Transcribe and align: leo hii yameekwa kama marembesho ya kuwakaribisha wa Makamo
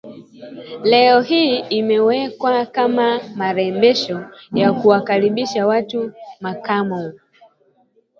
leo 0.83 1.21
hii 1.21 1.63
yameekwa 1.69 2.65
kama 2.65 3.21
marembesho 3.35 4.25
ya 4.53 4.73
kuwakaribisha 4.73 5.67
wa 5.67 5.83
Makamo 6.41 7.13